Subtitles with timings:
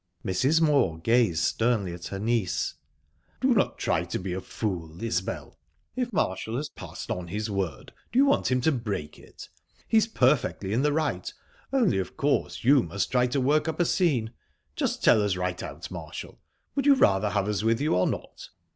[0.25, 0.59] Mrs.
[0.61, 2.73] Moor gazed sternly at her niece.
[3.39, 5.59] "Do try not to be a fool, Isbel.
[5.95, 9.47] If Marshall has passed on his word, do you want him to break it?
[9.87, 11.31] He's perfectly in the right,
[11.71, 14.31] only, of course, you must try to work up a scene.
[14.75, 16.39] Just tell us right out, Marshall
[16.73, 18.49] would you rather have us with you, or not?"